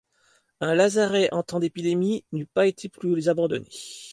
[0.61, 3.69] Un lazaret en temps d’épidémie n’eût pas été plus abandonné.